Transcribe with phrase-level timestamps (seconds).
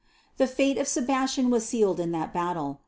[0.37, 2.79] The fate of Sebastian was sealed in that battle.